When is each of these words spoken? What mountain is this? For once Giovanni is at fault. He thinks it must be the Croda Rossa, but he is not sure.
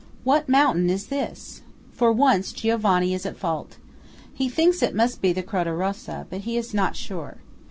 What 0.23 0.49
mountain 0.49 0.89
is 0.89 1.05
this? 1.05 1.61
For 1.91 2.11
once 2.11 2.53
Giovanni 2.53 3.13
is 3.13 3.23
at 3.23 3.37
fault. 3.37 3.77
He 4.33 4.49
thinks 4.49 4.81
it 4.81 4.95
must 4.95 5.21
be 5.21 5.31
the 5.31 5.43
Croda 5.43 5.73
Rossa, 5.73 6.25
but 6.31 6.41
he 6.41 6.57
is 6.57 6.73
not 6.73 6.95
sure. 6.95 7.37